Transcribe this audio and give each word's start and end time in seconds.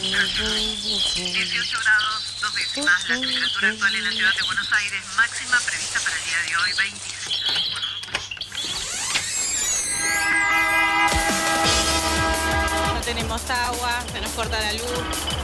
18 0.00 1.78
grados, 1.78 2.34
dos 2.40 2.54
décimas. 2.54 3.08
La 3.08 3.20
temperatura 3.20 3.68
actual 3.68 3.94
en 3.94 4.04
la 4.04 4.10
ciudad 4.10 4.30
de 4.34 4.42
Buenos 4.46 4.72
Aires, 4.72 5.02
máxima 5.14 5.58
prevista 5.60 6.00
para 6.00 6.16
el 6.16 6.24
día 6.24 6.38
de 6.48 6.56
hoy, 6.56 6.72
26. 6.78 7.40
No 12.94 13.00
tenemos 13.02 13.50
agua, 13.50 14.02
se 14.10 14.20
nos 14.22 14.30
corta 14.30 14.58
la 14.58 14.72
luz, 14.72 14.82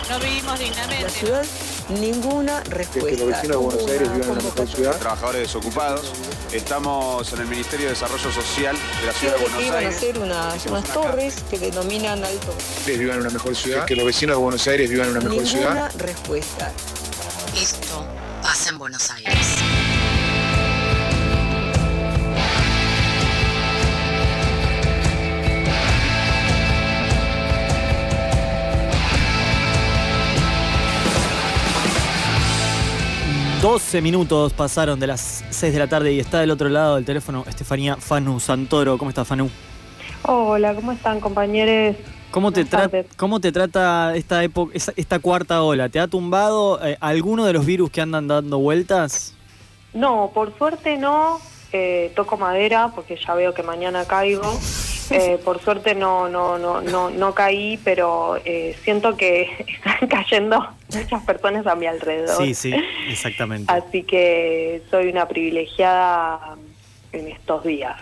no 0.09 0.19
vivimos 0.20 0.59
dignamente. 0.59 1.02
La 1.02 1.11
ciudad, 1.11 1.45
ninguna 1.91 2.62
respuesta. 2.64 3.11
que 3.11 3.16
los 3.18 3.27
vecinos 3.27 3.48
de 3.48 3.57
Buenos 3.57 3.91
Aires 3.91 4.12
vivan 4.12 4.23
en 4.23 4.30
una 4.30 4.43
mejor 4.43 4.68
ciudad. 4.68 4.98
Trabajadores 4.98 5.43
desocupados. 5.43 6.12
Estamos 6.52 7.32
en 7.32 7.40
el 7.40 7.46
Ministerio 7.48 7.86
de 7.86 7.92
Desarrollo 7.92 8.30
Social 8.32 8.76
de 9.00 9.06
la 9.06 9.12
Ciudad 9.12 9.34
de 9.34 9.40
Buenos 9.42 9.62
iban 9.62 9.74
a 9.74 9.78
Aires. 9.78 9.96
hacer 9.96 10.18
unas, 10.18 10.66
unas 10.66 10.84
una 10.84 10.95
torres 10.95 11.34
que 11.50 11.58
denominan 11.58 12.24
alto. 12.24 12.54
Que 12.84 12.96
vivan 12.96 13.16
en 13.16 13.22
una 13.22 13.30
mejor 13.30 13.54
ciudad. 13.56 13.84
Que 13.84 13.96
los 13.96 14.06
vecinos 14.06 14.36
de 14.36 14.42
Buenos 14.42 14.66
Aires 14.68 14.88
vivan 14.88 15.06
en 15.09 15.16
una 15.16 15.20
mejor 15.28 15.42
Ninguna 15.42 15.90
ciudad. 15.90 15.92
respuesta. 15.98 16.73
Esto 17.60 18.06
pasa 18.42 18.70
en 18.70 18.78
Buenos 18.78 19.10
Aires. 19.10 19.37
12 33.66 34.01
minutos 34.01 34.52
pasaron 34.52 35.01
de 35.01 35.09
las 35.09 35.45
6 35.51 35.73
de 35.73 35.79
la 35.80 35.88
tarde 35.88 36.12
y 36.12 36.20
está 36.20 36.38
del 36.38 36.52
otro 36.52 36.69
lado 36.69 36.95
del 36.95 37.05
teléfono 37.05 37.45
Estefanía 37.48 37.97
Fanu 37.97 38.38
Santoro. 38.38 38.97
¿Cómo 38.97 39.09
estás, 39.09 39.27
Fanu? 39.27 39.51
Hola, 40.23 40.73
¿cómo 40.73 40.93
están 40.93 41.19
compañeros? 41.19 41.97
¿Cómo 42.30 42.52
te. 42.52 42.65
¿Cómo 43.16 43.41
te 43.41 43.51
trata 43.51 44.15
esta 44.15 44.45
época, 44.45 44.73
esta 44.73 45.19
cuarta 45.19 45.65
ola? 45.65 45.88
¿Te 45.88 45.98
ha 45.98 46.07
tumbado 46.07 46.79
eh, 46.87 46.97
alguno 47.01 47.45
de 47.45 47.55
los 47.55 47.66
virus 47.66 47.91
que 47.91 48.01
andan 48.01 48.29
dando 48.29 48.60
vueltas? 48.60 49.35
No, 49.95 50.30
por 50.33 50.57
suerte 50.57 50.96
no. 50.96 51.40
eh, 51.73 52.12
toco 52.15 52.37
madera 52.37 52.93
porque 52.95 53.16
ya 53.16 53.35
veo 53.35 53.52
que 53.52 53.65
mañana 53.65 54.05
caigo. 54.05 54.49
Eh, 55.16 55.38
por 55.45 55.60
suerte 55.62 55.95
no, 55.95 56.29
no, 56.29 56.59
no, 56.59 56.80
no, 56.80 57.10
no 57.10 57.35
caí, 57.35 57.79
pero 57.85 58.38
eh, 58.45 58.76
siento 58.82 59.16
que 59.16 59.43
están 59.68 60.09
cayendo 60.09 60.68
muchas 60.93 61.23
personas 61.24 61.66
a 61.66 61.74
mi 61.74 61.87
alrededor. 61.87 62.43
Sí, 62.43 62.54
sí, 62.54 62.74
exactamente. 63.09 63.73
Así 63.73 64.03
que 64.03 64.82
soy 64.91 65.09
una 65.09 65.27
privilegiada 65.27 66.56
en 67.12 67.28
estos 67.28 67.65
días. 67.65 67.97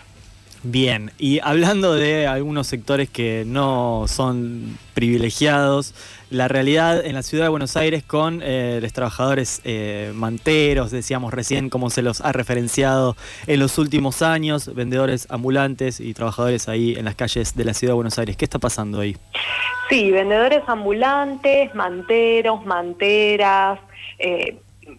Bien, 0.67 1.11
y 1.19 1.41
hablando 1.41 1.93
de 1.95 2.27
algunos 2.27 2.67
sectores 2.67 3.11
que 3.11 3.45
no 3.47 4.07
son 4.09 4.79
privilegiados, 4.95 5.95
la 6.31 6.49
realidad 6.49 7.05
en 7.05 7.15
la 7.15 7.23
ciudad 7.23 7.45
de 7.45 7.49
Buenos 7.51 7.77
Aires 7.77 8.03
con 8.03 8.41
eh, 8.43 8.79
los 8.81 8.95
trabajadores 8.95 9.61
eh, 9.65 10.11
manteros, 10.15 10.91
decíamos 10.91 11.35
recién, 11.35 11.69
como 11.69 11.91
se 11.91 12.01
los 12.01 12.23
ha 12.23 12.33
referenciado 12.33 13.15
en 13.47 13.61
los 13.61 13.77
últimos 13.77 14.23
años, 14.23 14.75
vendedores 14.75 15.27
ambulantes 15.29 16.01
y 16.01 16.15
trabajadores 16.15 16.67
ahí 16.67 16.95
en 16.97 17.05
las 17.05 17.15
calles 17.15 17.55
de 17.55 17.65
la 17.67 17.75
ciudad 17.75 17.93
de 17.93 17.97
Buenos 17.97 18.19
Aires. 18.19 18.35
¿Qué 18.39 18.47
está 18.47 18.59
pasando 18.59 19.01
ahí? 19.01 19.19
Sí, 19.91 20.11
vendedores 20.13 20.63
ambulantes, 20.67 21.75
manteros, 21.75 22.65
manteras. 22.65 23.79
eh, 24.19 24.57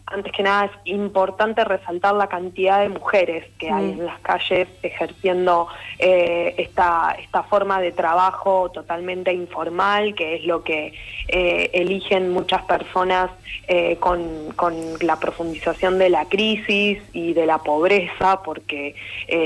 antes 0.07 0.31
que 0.33 0.43
nada 0.43 0.65
es 0.65 0.71
importante 0.85 1.63
resaltar 1.63 2.15
la 2.15 2.27
cantidad 2.27 2.81
de 2.81 2.89
mujeres 2.89 3.45
que 3.57 3.69
hay 3.69 3.91
en 3.91 4.05
las 4.05 4.19
calles 4.19 4.67
ejerciendo 4.83 5.67
eh, 5.99 6.55
esta, 6.57 7.15
esta 7.19 7.43
forma 7.43 7.81
de 7.81 7.91
trabajo 7.91 8.69
totalmente 8.71 9.33
informal, 9.33 10.15
que 10.15 10.35
es 10.35 10.45
lo 10.45 10.63
que 10.63 10.93
eh, 11.27 11.69
eligen 11.73 12.31
muchas 12.31 12.63
personas 12.63 13.31
eh, 13.67 13.97
con, 13.97 14.51
con 14.55 14.75
la 15.01 15.17
profundización 15.19 15.97
de 15.97 16.09
la 16.09 16.25
crisis 16.25 17.01
y 17.13 17.33
de 17.33 17.45
la 17.45 17.59
pobreza, 17.59 18.41
porque 18.43 18.95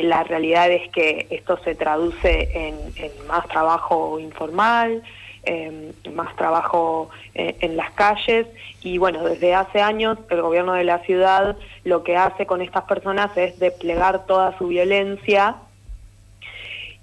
la 0.03 0.23
realidad 0.23 0.71
es 0.71 0.89
que 0.91 1.27
esto 1.29 1.57
se 1.63 1.75
traduce 1.75 2.49
en, 2.53 2.75
en 2.97 3.27
más 3.27 3.47
trabajo 3.47 4.19
informal, 4.19 5.03
eh, 5.43 5.93
más 6.13 6.35
trabajo 6.35 7.09
eh, 7.35 7.55
en 7.61 7.77
las 7.77 7.91
calles. 7.91 8.47
Y 8.81 8.97
bueno, 8.97 9.23
desde 9.23 9.55
hace 9.55 9.81
años 9.81 10.17
el 10.29 10.41
gobierno 10.41 10.73
de 10.73 10.83
la 10.83 10.99
ciudad 10.99 11.57
lo 11.83 12.03
que 12.03 12.17
hace 12.17 12.45
con 12.45 12.61
estas 12.61 12.83
personas 12.83 13.35
es 13.37 13.59
desplegar 13.59 14.25
toda 14.25 14.57
su 14.57 14.67
violencia. 14.67 15.55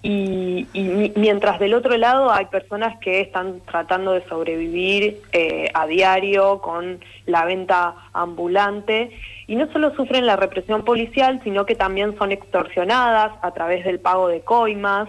Y, 0.02 0.68
y 0.72 0.82
mi- 0.82 1.12
mientras 1.16 1.58
del 1.58 1.74
otro 1.74 1.96
lado 1.96 2.30
hay 2.30 2.46
personas 2.46 2.96
que 3.00 3.20
están 3.20 3.60
tratando 3.60 4.12
de 4.12 4.22
sobrevivir 4.28 5.20
eh, 5.32 5.68
a 5.74 5.86
diario 5.86 6.60
con 6.60 7.00
la 7.24 7.44
venta 7.44 7.94
ambulante. 8.12 9.10
Y 9.48 9.56
no 9.56 9.70
solo 9.72 9.94
sufren 9.94 10.26
la 10.26 10.36
represión 10.36 10.84
policial, 10.84 11.40
sino 11.42 11.66
que 11.66 11.74
también 11.74 12.16
son 12.18 12.30
extorsionadas 12.30 13.32
a 13.42 13.50
través 13.52 13.84
del 13.84 13.98
pago 13.98 14.28
de 14.28 14.42
coimas. 14.42 15.08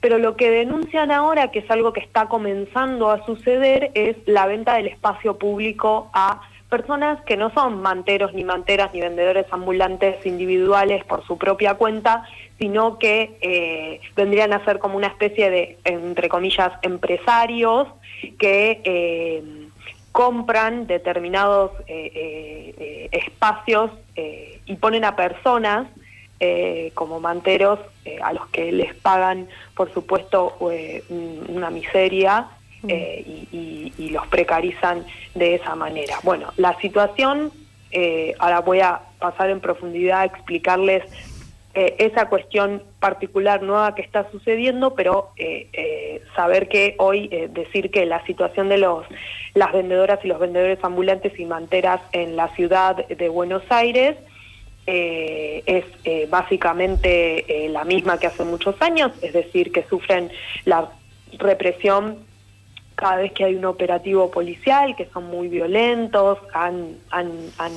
Pero 0.00 0.18
lo 0.18 0.36
que 0.36 0.50
denuncian 0.50 1.10
ahora, 1.10 1.50
que 1.50 1.60
es 1.60 1.70
algo 1.70 1.92
que 1.92 2.00
está 2.00 2.28
comenzando 2.28 3.10
a 3.10 3.24
suceder, 3.24 3.90
es 3.94 4.16
la 4.26 4.46
venta 4.46 4.74
del 4.74 4.88
espacio 4.88 5.38
público 5.38 6.10
a 6.12 6.42
personas 6.68 7.22
que 7.24 7.36
no 7.36 7.50
son 7.50 7.80
manteros 7.80 8.34
ni 8.34 8.44
manteras 8.44 8.92
ni 8.92 9.00
vendedores 9.00 9.46
ambulantes 9.50 10.24
individuales 10.26 11.04
por 11.04 11.24
su 11.24 11.38
propia 11.38 11.74
cuenta, 11.74 12.24
sino 12.58 12.98
que 12.98 13.36
eh, 13.40 14.00
vendrían 14.16 14.52
a 14.52 14.64
ser 14.64 14.78
como 14.78 14.96
una 14.96 15.06
especie 15.06 15.50
de, 15.50 15.78
entre 15.84 16.28
comillas, 16.28 16.72
empresarios 16.82 17.88
que 18.38 18.80
eh, 18.84 19.42
compran 20.12 20.86
determinados 20.86 21.72
eh, 21.86 23.08
espacios 23.12 23.90
y 24.64 24.74
ponen 24.76 25.04
a 25.04 25.14
personas 25.14 25.86
eh, 26.40 26.90
como 26.94 27.20
manteros 27.20 27.78
eh, 28.04 28.18
a 28.22 28.32
los 28.32 28.46
que 28.48 28.70
les 28.72 28.94
pagan, 28.94 29.48
por 29.74 29.92
supuesto, 29.92 30.56
eh, 30.70 31.02
un- 31.08 31.44
una 31.48 31.70
miseria 31.70 32.48
eh, 32.88 33.24
y, 33.26 33.48
y- 33.56 33.92
y 34.04 34.10
los 34.10 34.26
precarizan 34.28 35.04
de 35.34 35.54
esa 35.56 35.74
manera. 35.74 36.16
Bueno, 36.22 36.52
la 36.56 36.78
situación, 36.80 37.50
ahora 38.38 38.60
voy 38.60 38.80
a 38.80 39.00
pasar 39.18 39.48
en 39.50 39.60
profundidad 39.60 40.20
a 40.20 40.24
explicarles 40.26 41.02
esa 41.74 42.28
cuestión 42.30 42.82
particular 43.00 43.62
nueva 43.62 43.94
que 43.94 44.02
está 44.02 44.30
sucediendo, 44.30 44.94
pero 44.94 45.30
eh, 45.36 45.68
eh, 45.74 46.22
saber 46.34 46.68
que 46.68 46.94
hoy 46.98 47.28
eh, 47.30 47.48
decir 47.50 47.90
que 47.90 48.06
la 48.06 48.24
situación 48.24 48.68
de 48.70 48.78
los 48.78 49.04
las 49.54 49.72
vendedoras 49.72 50.18
y 50.24 50.28
los 50.28 50.38
vendedores 50.38 50.78
ambulantes 50.82 51.38
y 51.38 51.44
manteras 51.46 52.00
en 52.12 52.36
la 52.36 52.48
ciudad 52.54 52.96
de 53.06 53.28
Buenos 53.28 53.62
Aires 53.70 54.16
eh, 54.86 55.62
es 55.66 55.84
eh, 56.04 56.26
básicamente 56.30 57.64
eh, 57.66 57.68
la 57.68 57.84
misma 57.84 58.18
que 58.18 58.26
hace 58.28 58.44
muchos 58.44 58.74
años, 58.80 59.12
es 59.22 59.32
decir, 59.32 59.72
que 59.72 59.82
sufren 59.84 60.30
la 60.64 60.90
represión 61.38 62.24
cada 62.94 63.16
vez 63.16 63.32
que 63.32 63.44
hay 63.44 63.54
un 63.56 63.66
operativo 63.66 64.30
policial, 64.30 64.96
que 64.96 65.04
son 65.12 65.24
muy 65.28 65.48
violentos, 65.48 66.38
han, 66.54 66.96
han- 67.10 67.50
han- 67.58 67.72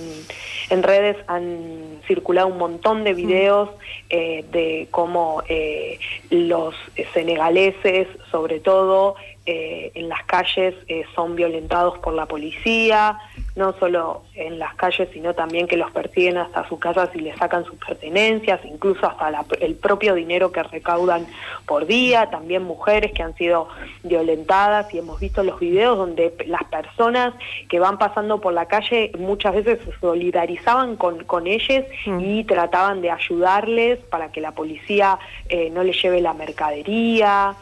en 0.69 0.81
redes 0.81 1.17
han 1.27 1.99
circulado 2.07 2.47
un 2.47 2.57
montón 2.57 3.03
de 3.03 3.13
videos 3.13 3.69
eh, 4.09 4.45
de 4.53 4.87
cómo 4.91 5.43
eh, 5.49 5.99
los 6.29 6.73
senegaleses, 7.13 8.07
sobre 8.31 8.61
todo 8.61 9.15
eh, 9.45 9.91
en 9.95 10.07
las 10.07 10.23
calles, 10.23 10.73
son 11.15 11.35
violentados 11.35 11.97
por 11.99 12.13
la 12.13 12.25
policía, 12.25 13.17
no 13.59 13.73
solo 13.79 14.23
en 14.33 14.57
las 14.57 14.73
calles, 14.75 15.07
sino 15.13 15.35
también 15.35 15.67
que 15.67 15.77
los 15.77 15.91
persiguen 15.91 16.37
hasta 16.37 16.67
sus 16.67 16.79
casas 16.79 17.09
y 17.13 17.19
les 17.19 17.37
sacan 17.37 17.63
sus 17.65 17.75
pertenencias, 17.75 18.59
incluso 18.65 19.05
hasta 19.05 19.29
la- 19.29 19.45
el 19.61 19.75
propio 19.75 20.15
dinero 20.15 20.51
que 20.51 20.63
recaudan 20.63 21.27
por 21.67 21.85
día, 21.85 22.29
también 22.31 22.63
mujeres 22.63 23.11
que 23.11 23.21
han 23.21 23.35
sido 23.35 23.67
violentadas 24.03 24.91
y 24.93 24.97
hemos 24.97 25.19
visto 25.19 25.43
los 25.43 25.59
videos 25.59 25.97
donde 25.97 26.33
las 26.47 26.63
personas 26.63 27.33
que 27.69 27.79
van 27.79 27.97
pasando 27.99 28.41
por 28.41 28.53
la 28.53 28.65
calle 28.65 29.11
muchas 29.19 29.53
veces 29.53 29.79
se 29.85 29.91
solidarizaban 29.99 30.95
con, 30.95 31.23
con 31.25 31.45
ellos 31.45 31.83
y 32.19 32.43
trataban 32.45 33.01
de 33.01 33.11
ayudarles 33.11 33.99
para 34.09 34.31
que 34.31 34.41
la 34.41 34.51
policía 34.53 35.19
eh, 35.49 35.69
no 35.71 35.83
les 35.83 36.01
lleve 36.01 36.21
la 36.21 36.33
mercadería. 36.33 37.53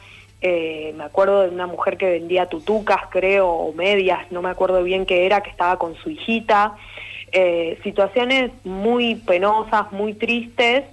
Eh, 0.42 0.94
me 0.95 1.04
acuerdo 1.04 1.42
de 1.42 1.50
una 1.50 1.66
mujer 1.68 1.98
que 1.98 2.10
vendía 2.10 2.45
tutucas, 2.45 3.01
creo, 3.10 3.48
o 3.50 3.74
medias, 3.74 4.31
no 4.31 4.42
me 4.42 4.50
acuerdo 4.50 4.84
bien 4.84 5.06
qué 5.06 5.25
era, 5.25 5.42
que 5.42 5.50
estaba 5.50 5.78
con 5.78 5.95
su 5.95 6.10
hijita. 6.10 6.75
Eh, 7.31 7.80
situaciones 7.84 8.51
muy 8.63 9.16
penosas, 9.16 9.92
muy 9.92 10.13
tristes, 10.13 10.84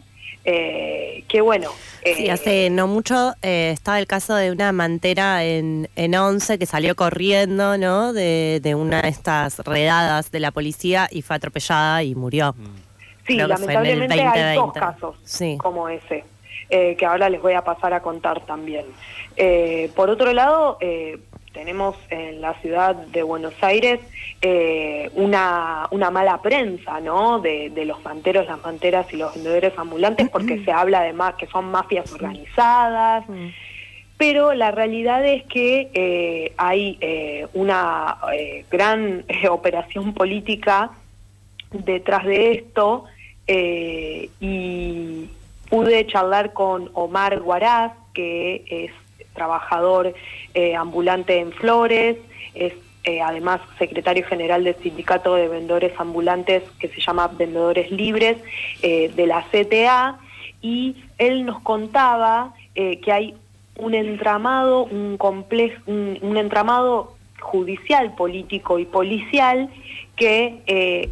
eh, 0.47 1.25
que 1.29 1.41
bueno. 1.41 1.71
Sí, 2.05 2.27
eh, 2.27 2.31
hace 2.31 2.69
no 2.71 2.87
mucho 2.87 3.35
eh, 3.43 3.71
estaba 3.73 3.99
el 3.99 4.07
caso 4.07 4.35
de 4.35 4.51
una 4.51 4.73
mantera 4.73 5.45
en, 5.45 5.89
en 5.97 6.15
Once 6.15 6.59
que 6.59 6.67
salió 6.67 6.95
corriendo, 6.97 7.79
¿no? 7.79 8.13
De, 8.13 8.61
de 8.63 8.75
una 8.75 9.03
de 9.03 9.09
estas 9.09 9.59
redadas 9.61 10.31
de 10.31 10.41
la 10.41 10.51
policía 10.51 11.09
y 11.11 11.23
fue 11.23 11.37
atropellada 11.37 12.03
y 12.03 12.15
murió. 12.15 12.55
Sí, 13.27 13.37
lamentablemente 13.37 14.21
hay 14.21 14.57
dos 14.57 14.67
2020. 14.75 14.81
casos 14.81 15.17
Sí. 15.25 15.57
como 15.59 15.89
ese, 15.89 16.25
eh, 16.71 16.97
que 16.97 17.07
ahora 17.07 17.29
les 17.29 17.41
voy 17.41 17.55
a 17.55 17.63
pasar 17.63 17.93
a 17.93 18.01
contar 18.01 18.45
también. 18.47 18.85
Eh, 19.37 19.91
por 19.95 20.11
otro 20.11 20.33
lado, 20.33 20.79
eh, 20.81 21.19
tenemos 21.53 21.97
en 22.11 22.41
la 22.41 22.55
ciudad 22.55 22.95
de 22.97 23.23
Buenos 23.23 23.55
Aires 23.63 24.01
eh, 24.43 25.11
una, 25.15 25.87
una 25.93 26.11
mala 26.11 26.43
prensa, 26.43 27.01
¿no? 27.01 27.39
De, 27.41 27.71
de 27.71 27.85
los 27.85 28.03
manteros, 28.05 28.47
las 28.47 28.61
manteras 28.63 29.13
y 29.13 29.17
los 29.17 29.35
vendedores 29.35 29.73
ambulantes, 29.77 30.29
porque 30.31 30.65
se 30.65 30.73
habla 30.73 31.01
además 31.01 31.35
que 31.37 31.47
son 31.47 31.71
mafias 31.71 32.13
organizadas. 32.13 33.25
Pero 34.17 34.53
la 34.55 34.71
realidad 34.71 35.25
es 35.25 35.45
que 35.45 35.91
eh, 35.95 36.53
hay 36.57 36.99
eh, 37.01 37.47
una 37.55 38.19
gran 38.71 39.25
operación 39.51 40.15
política 40.15 40.91
detrás 41.71 42.25
de 42.25 42.53
esto 42.53 43.05
y 43.47 45.29
pude 45.75 46.07
charlar 46.07 46.53
con 46.53 46.89
Omar 46.95 47.41
Guaraz, 47.41 47.91
que 48.13 48.65
es 48.71 48.93
trabajador 49.35 50.15
eh, 50.55 50.77
ambulante 50.77 51.41
en 51.41 51.51
Flores, 51.51 52.17
es 52.55 52.75
eh, 53.03 53.21
además 53.21 53.61
secretario 53.77 54.25
general 54.25 54.63
del 54.63 54.77
sindicato 54.77 55.35
de 55.35 55.49
vendedores 55.49 55.93
ambulantes 55.99 56.63
que 56.79 56.87
se 56.91 57.01
llama 57.01 57.27
Vendedores 57.27 57.91
Libres 57.91 58.37
eh, 58.83 59.11
de 59.17 59.27
la 59.27 59.45
CTA 59.51 60.21
y 60.63 60.95
él 61.19 61.45
nos 61.45 61.61
contaba 61.63 62.55
que 62.75 63.13
hay 63.13 63.35
un 63.77 63.95
entramado, 63.95 64.85
un 64.85 65.17
complejo, 65.17 65.83
un, 65.87 66.37
entramado 66.37 67.17
judicial, 67.41 68.15
político 68.15 68.79
y 68.79 68.85
policial 68.85 69.71
que 70.17 71.11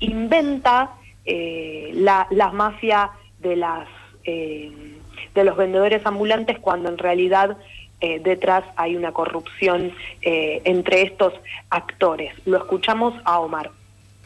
inventa 0.00 0.92
la, 1.26 2.26
la 2.30 2.50
mafia 2.50 3.10
de 3.40 3.56
las 3.56 3.88
eh, 4.24 4.98
de 5.34 5.44
los 5.44 5.56
vendedores 5.56 6.04
ambulantes 6.04 6.58
cuando 6.58 6.88
en 6.88 6.98
realidad 6.98 7.56
eh, 8.00 8.20
detrás 8.22 8.64
hay 8.76 8.96
una 8.96 9.12
corrupción 9.12 9.92
eh, 10.22 10.62
entre 10.64 11.02
estos 11.02 11.32
actores. 11.70 12.32
Lo 12.44 12.58
escuchamos 12.58 13.14
a 13.24 13.40
Omar. 13.40 13.70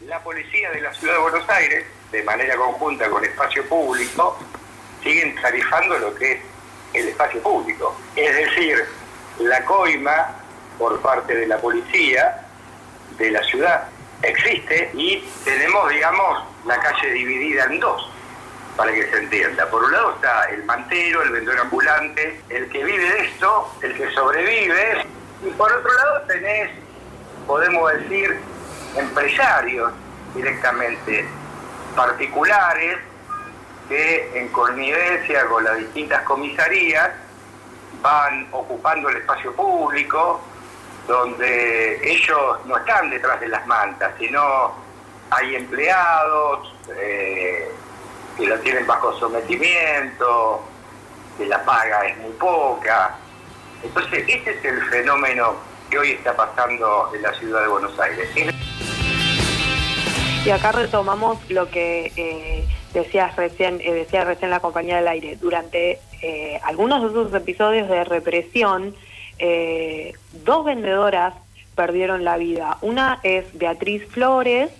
La 0.06 0.18
policía 0.20 0.70
de 0.72 0.80
la 0.80 0.92
ciudad 0.92 1.14
de 1.14 1.20
Buenos 1.20 1.48
Aires, 1.48 1.84
de 2.10 2.22
manera 2.24 2.56
conjunta 2.56 3.08
con 3.08 3.24
espacio 3.24 3.66
público, 3.68 4.38
siguen 5.02 5.34
tarifando 5.40 5.98
lo 5.98 6.14
que 6.14 6.32
es 6.32 6.40
el 6.92 7.08
espacio 7.08 7.40
público. 7.42 7.96
Es 8.16 8.36
decir, 8.36 8.76
la 9.40 9.64
coima 9.64 10.36
por 10.78 11.00
parte 11.00 11.34
de 11.34 11.46
la 11.46 11.58
policía 11.58 12.46
de 13.16 13.30
la 13.30 13.42
ciudad 13.44 13.88
existe 14.22 14.90
y 14.94 15.24
tenemos, 15.44 15.88
digamos, 15.90 16.44
la 16.66 16.78
calle 16.78 17.10
dividida 17.10 17.64
en 17.64 17.80
dos, 17.80 18.11
para 18.76 18.92
que 18.92 19.06
se 19.10 19.18
entienda. 19.18 19.68
Por 19.68 19.84
un 19.84 19.92
lado 19.92 20.14
está 20.14 20.44
el 20.50 20.64
mantero, 20.64 21.22
el 21.22 21.30
vendedor 21.30 21.60
ambulante, 21.60 22.40
el 22.48 22.68
que 22.68 22.84
vive 22.84 23.10
de 23.10 23.18
esto, 23.26 23.74
el 23.82 23.94
que 23.94 24.10
sobrevive, 24.12 25.06
y 25.44 25.50
por 25.50 25.72
otro 25.72 25.92
lado 25.92 26.22
tenés, 26.26 26.70
podemos 27.46 27.92
decir, 27.92 28.38
empresarios 28.96 29.92
directamente 30.34 31.26
particulares 31.96 32.98
que 33.88 34.38
en 34.38 34.48
connivencia 34.48 35.46
con 35.46 35.64
las 35.64 35.78
distintas 35.78 36.22
comisarías 36.22 37.10
van 38.00 38.48
ocupando 38.52 39.08
el 39.08 39.18
espacio 39.18 39.52
público, 39.54 40.40
donde 41.06 42.00
ellos 42.10 42.64
no 42.66 42.76
están 42.76 43.10
detrás 43.10 43.40
de 43.40 43.48
las 43.48 43.66
mantas, 43.66 44.12
sino 44.18 44.74
hay 45.30 45.56
empleados 45.56 46.74
eh, 46.96 47.70
que 48.36 48.46
lo 48.46 48.58
tienen 48.60 48.86
bajo 48.86 49.18
sometimiento, 49.18 50.62
que 51.38 51.46
la 51.46 51.64
paga 51.64 52.06
es 52.06 52.18
muy 52.18 52.32
poca. 52.32 53.16
Entonces, 53.82 54.24
este 54.28 54.50
es 54.50 54.64
el 54.64 54.82
fenómeno 54.86 55.54
que 55.90 55.98
hoy 55.98 56.10
está 56.12 56.34
pasando 56.34 57.10
en 57.14 57.22
la 57.22 57.32
ciudad 57.34 57.62
de 57.62 57.68
Buenos 57.68 57.98
Aires. 57.98 58.28
Y 60.44 60.50
acá 60.50 60.72
retomamos 60.72 61.38
lo 61.50 61.70
que 61.70 62.12
eh, 62.16 62.68
decías 62.92 63.36
recién, 63.36 63.80
eh, 63.80 63.92
decía 63.92 64.24
recién 64.24 64.50
la 64.50 64.60
compañía 64.60 64.96
del 64.96 65.08
aire. 65.08 65.36
Durante 65.36 66.00
eh, 66.20 66.60
algunos 66.64 67.02
de 67.02 67.08
esos 67.08 67.34
episodios 67.34 67.88
de 67.88 68.04
represión, 68.04 68.94
eh, 69.38 70.12
dos 70.44 70.64
vendedoras 70.64 71.34
perdieron 71.74 72.24
la 72.24 72.36
vida. 72.36 72.78
Una 72.80 73.20
es 73.22 73.46
Beatriz 73.58 74.06
Flores, 74.08 74.70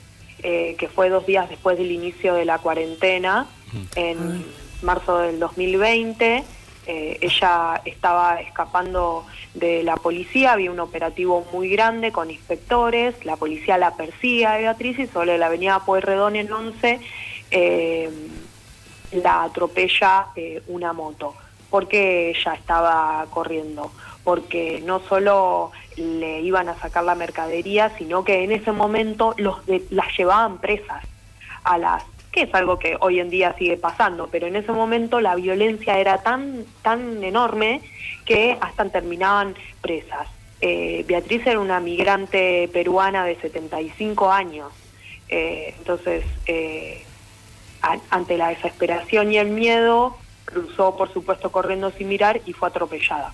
eh, 0.43 0.77
que 0.79 0.89
fue 0.89 1.09
dos 1.09 1.27
días 1.27 1.49
después 1.49 1.79
del 1.79 1.91
inicio 1.91 2.35
de 2.35 2.45
la 2.45 2.59
cuarentena, 2.59 3.47
en 3.95 4.45
marzo 4.83 5.19
del 5.19 5.39
2020. 5.39 6.45
Eh, 6.85 7.19
ella 7.21 7.81
estaba 7.85 8.41
escapando 8.41 9.25
de 9.55 9.85
la 9.85 9.97
policía, 9.97 10.53
había 10.53 10.73
un 10.73 10.81
operativo 10.81 11.47
muy 11.53 11.69
grande 11.69 12.11
con 12.11 12.29
inspectores, 12.29 13.25
la 13.25 13.37
policía 13.37 13.79
la 13.79 13.95
persigue 13.95 14.47
a 14.47 14.57
Beatriz 14.57 14.99
y 14.99 15.07
sobre 15.07 15.39
la 15.39 15.47
avenida 15.47 15.85
Pueyrredón 15.85 16.35
en 16.35 16.53
11 16.53 16.99
eh, 17.53 18.11
la 19.13 19.45
atropella 19.45 20.27
eh, 20.35 20.63
una 20.67 20.93
moto. 20.93 21.35
porque 21.71 22.31
ella 22.31 22.55
estaba 22.55 23.27
corriendo? 23.31 23.93
Porque 24.25 24.83
no 24.85 25.01
solo 25.09 25.71
le 25.97 26.41
iban 26.41 26.69
a 26.69 26.79
sacar 26.79 27.05
la 27.05 27.15
mercadería, 27.15 27.93
sino 27.99 28.25
que 28.25 28.45
en 28.45 28.53
ese 28.53 28.73
momento 28.73 29.35
los 29.37 29.65
de- 29.67 29.85
las 29.91 30.17
llevaban 30.17 30.59
presas 30.59 31.05
a 31.65 31.79
las 31.79 32.03
que 32.33 32.43
es 32.43 32.55
algo 32.55 32.79
que 32.79 32.97
hoy 33.01 33.21
en 33.21 33.29
día 33.29 33.55
sigue 33.59 33.77
pasando, 33.77 34.29
pero 34.29 34.47
en 34.47 34.57
ese 34.57 34.73
momento 34.73 35.21
la 35.21 35.35
violencia 35.35 35.99
era 35.99 36.23
tan, 36.23 36.65
tan 36.81 37.23
enorme 37.23 37.83
que 38.25 38.57
hasta 38.59 38.87
terminaban 38.89 39.55
presas. 39.83 40.29
Eh, 40.63 41.05
Beatriz 41.07 41.47
era 41.47 41.61
una 41.61 41.79
migrante 41.81 42.71
peruana 42.73 43.25
de 43.25 43.37
75 43.37 44.31
años, 44.33 44.73
Eh, 45.35 45.75
entonces, 45.79 46.25
eh, 46.47 47.03
ante 48.11 48.37
la 48.37 48.49
desesperación 48.49 49.33
y 49.33 49.39
el 49.39 49.49
miedo, 49.49 50.17
cruzó, 50.45 50.95
por 50.95 51.11
supuesto, 51.11 51.51
corriendo 51.51 51.91
sin 51.91 52.09
mirar 52.09 52.43
y 52.45 52.53
fue 52.53 52.69
atropellada. 52.69 53.33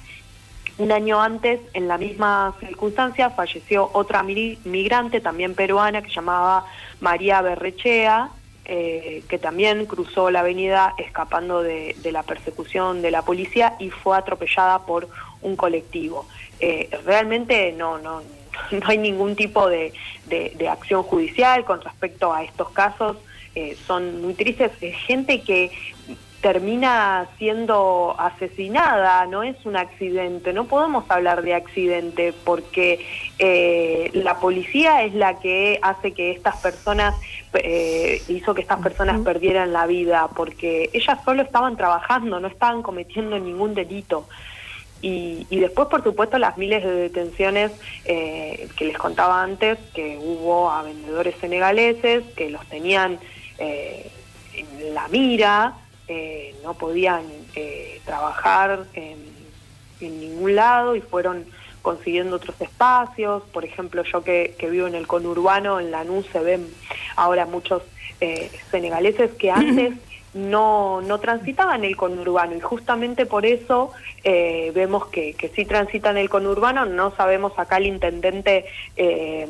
Un 0.78 0.92
año 0.92 1.20
antes, 1.20 1.60
en 1.74 1.88
la 1.88 1.98
misma 1.98 2.54
circunstancia, 2.60 3.30
falleció 3.30 3.90
otra 3.92 4.22
mi- 4.22 4.58
migrante, 4.64 5.20
también 5.20 5.54
peruana, 5.54 6.02
que 6.02 6.10
llamaba 6.10 6.64
María 7.00 7.42
Berrechea, 7.42 8.30
eh, 8.64 9.24
que 9.28 9.38
también 9.38 9.86
cruzó 9.86 10.30
la 10.30 10.40
avenida 10.40 10.94
escapando 10.98 11.62
de, 11.62 11.96
la 12.12 12.22
persecución 12.22 13.02
de 13.02 13.10
la 13.10 13.22
policía 13.22 13.76
y 13.78 13.90
fue 13.90 14.16
atropellada 14.16 14.86
por 14.86 15.08
un 15.42 15.56
colectivo. 15.56 16.28
Eh, 16.60 16.88
realmente 17.04 17.72
no, 17.72 17.98
no, 17.98 18.22
no 18.70 18.80
hay 18.86 18.98
ningún 18.98 19.36
tipo 19.36 19.68
de 19.68 19.92
acción 20.70 21.02
judicial 21.02 21.64
con 21.64 21.80
respecto 21.80 22.32
a 22.32 22.44
estos 22.44 22.70
casos. 22.70 23.16
Eh, 23.58 23.76
son 23.88 24.22
muy 24.22 24.34
tristes. 24.34 24.70
Es 24.80 24.96
gente 24.98 25.42
que 25.42 25.72
termina 26.40 27.26
siendo 27.36 28.14
asesinada, 28.18 29.26
no 29.26 29.42
es 29.42 29.56
un 29.64 29.76
accidente, 29.76 30.52
no 30.52 30.66
podemos 30.66 31.04
hablar 31.08 31.42
de 31.42 31.54
accidente 31.54 32.32
porque 32.44 33.04
eh, 33.38 34.10
la 34.14 34.38
policía 34.38 35.02
es 35.02 35.14
la 35.14 35.40
que 35.40 35.80
hace 35.82 36.12
que 36.12 36.30
estas 36.30 36.56
personas, 36.58 37.14
eh, 37.54 38.22
hizo 38.28 38.54
que 38.54 38.62
estas 38.62 38.80
personas 38.80 39.20
perdieran 39.20 39.72
la 39.72 39.86
vida, 39.86 40.28
porque 40.36 40.90
ellas 40.92 41.18
solo 41.24 41.42
estaban 41.42 41.76
trabajando, 41.76 42.38
no 42.38 42.46
estaban 42.46 42.82
cometiendo 42.82 43.38
ningún 43.38 43.74
delito. 43.74 44.28
Y, 45.00 45.46
y 45.50 45.60
después, 45.60 45.88
por 45.88 46.02
supuesto, 46.02 46.38
las 46.38 46.56
miles 46.56 46.82
de 46.84 46.92
detenciones 46.92 47.72
eh, 48.04 48.68
que 48.76 48.84
les 48.84 48.98
contaba 48.98 49.42
antes, 49.42 49.78
que 49.94 50.18
hubo 50.20 50.70
a 50.70 50.82
vendedores 50.82 51.36
senegaleses, 51.40 52.24
que 52.34 52.50
los 52.50 52.64
tenían 52.66 53.18
eh, 53.58 54.10
en 54.54 54.94
la 54.94 55.06
mira, 55.08 55.74
eh, 56.08 56.54
no 56.64 56.74
podían 56.74 57.24
eh, 57.54 58.00
trabajar 58.04 58.84
en, 58.94 59.18
en 60.00 60.20
ningún 60.20 60.54
lado 60.56 60.96
y 60.96 61.00
fueron 61.00 61.46
consiguiendo 61.82 62.36
otros 62.36 62.60
espacios. 62.60 63.42
Por 63.52 63.64
ejemplo, 63.64 64.02
yo 64.04 64.22
que, 64.24 64.54
que 64.58 64.68
vivo 64.70 64.86
en 64.86 64.94
el 64.94 65.06
conurbano, 65.06 65.80
en 65.80 65.90
Lanús 65.90 66.26
se 66.32 66.40
ven 66.40 66.66
ahora 67.16 67.46
muchos 67.46 67.82
eh, 68.20 68.50
senegaleses 68.70 69.30
que 69.32 69.50
antes 69.52 69.94
no, 70.34 71.00
no 71.00 71.18
transitaban 71.20 71.84
el 71.84 71.96
conurbano. 71.96 72.54
Y 72.56 72.60
justamente 72.60 73.24
por 73.26 73.46
eso 73.46 73.92
eh, 74.24 74.72
vemos 74.74 75.06
que, 75.06 75.34
que 75.34 75.48
sí 75.48 75.64
transitan 75.64 76.16
el 76.18 76.28
conurbano, 76.28 76.84
no 76.84 77.14
sabemos 77.16 77.58
acá 77.58 77.78
el 77.78 77.86
intendente 77.86 78.66
eh, 78.96 79.46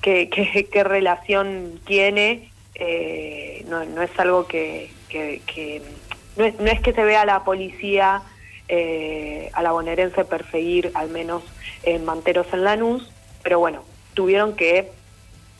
qué, 0.00 0.28
qué- 0.28 0.68
qué 0.70 0.84
relación 0.84 1.80
tiene, 1.84 2.50
eh, 2.74 3.64
no, 3.68 3.84
no 3.84 4.02
es 4.02 4.10
algo 4.18 4.46
que, 4.46 4.90
que- 5.12 5.42
que- 5.46 5.82
no, 6.36 6.44
es, 6.44 6.58
no 6.58 6.66
es 6.66 6.80
que 6.80 6.92
se 6.94 7.04
vea 7.04 7.20
a 7.22 7.26
la 7.26 7.44
policía, 7.44 8.22
eh, 8.68 9.50
a 9.52 9.62
la 9.62 9.72
bonaerense 9.72 10.24
perseguir 10.24 10.90
al 10.94 11.10
menos 11.10 11.42
en 11.82 12.04
Manteros 12.04 12.46
en 12.52 12.64
Lanús, 12.64 13.10
pero 13.42 13.58
bueno, 13.58 13.82
tuvieron 14.14 14.54
que 14.56 14.90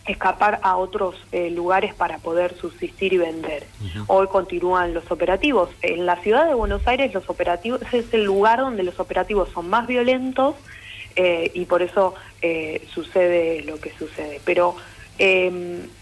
escapar 0.06 0.58
a 0.62 0.76
otros 0.76 1.14
eh, 1.30 1.50
lugares 1.50 1.94
para 1.94 2.18
poder 2.18 2.56
subsistir 2.56 3.12
y 3.12 3.18
vender. 3.18 3.66
Hoy 4.08 4.26
continúan 4.28 4.94
los 4.94 5.08
operativos. 5.12 5.68
En 5.82 6.06
la 6.06 6.16
ciudad 6.16 6.46
de 6.48 6.54
Buenos 6.54 6.84
Aires 6.88 7.12
los 7.14 7.28
operativos 7.30 7.80
es 7.92 8.12
el 8.12 8.24
lugar 8.24 8.58
donde 8.60 8.82
los 8.82 8.98
operativos 8.98 9.50
son 9.50 9.68
más 9.68 9.86
violentos 9.86 10.56
eh, 11.14 11.50
y 11.54 11.66
por 11.66 11.82
eso 11.82 12.14
eh, 12.40 12.84
sucede 12.92 13.62
lo 13.62 13.78
que 13.78 13.92
sucede. 13.92 14.40
Pero 14.44 14.74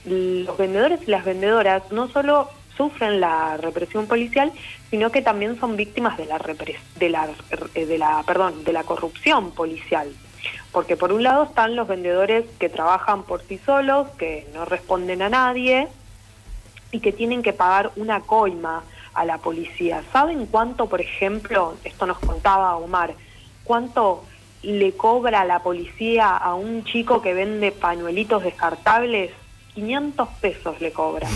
los 0.07 0.57
vendedores 0.57 1.01
y 1.07 1.11
las 1.11 1.25
vendedoras 1.27 1.83
no 1.91 2.09
solo 2.09 2.49
sufren 2.81 3.21
la 3.21 3.59
represión 3.59 4.07
policial, 4.07 4.53
sino 4.89 5.11
que 5.13 5.21
también 5.21 5.61
son 5.61 5.77
víctimas 5.77 6.17
de 6.17 6.25
la, 6.25 6.39
repres- 6.39 6.81
de 6.97 7.11
la, 7.11 7.29
eh, 7.75 7.85
de 7.85 7.99
la, 7.99 8.23
perdón, 8.23 8.65
de 8.65 8.73
la 8.73 8.85
corrupción 8.85 9.51
policial. 9.51 10.09
Porque 10.73 10.97
por 10.97 11.13
un 11.13 11.23
lado 11.23 11.43
están 11.45 11.77
los 11.77 11.87
vendedores 11.87 12.47
que 12.59 12.71
trabajan 12.71 13.25
por 13.25 13.43
sí 13.47 13.59
solos, 13.67 14.09
que 14.17 14.47
no 14.55 14.65
responden 14.65 15.21
a 15.21 15.29
nadie 15.29 15.89
y 16.91 17.01
que 17.01 17.13
tienen 17.13 17.43
que 17.43 17.53
pagar 17.53 17.91
una 17.97 18.21
coima 18.23 18.83
a 19.13 19.27
la 19.27 19.37
policía. 19.37 20.03
¿Saben 20.11 20.47
cuánto, 20.47 20.87
por 20.89 21.03
ejemplo, 21.03 21.75
esto 21.85 22.07
nos 22.07 22.19
contaba 22.19 22.77
Omar, 22.77 23.13
cuánto 23.63 24.25
le 24.63 24.93
cobra 24.97 25.45
la 25.45 25.59
policía 25.63 26.35
a 26.35 26.55
un 26.55 26.83
chico 26.85 27.21
que 27.21 27.35
vende 27.35 27.73
pañuelitos 27.73 28.43
descartables? 28.43 29.33
500 29.75 30.29
pesos 30.41 30.81
le 30.81 30.93
cobra. 30.93 31.29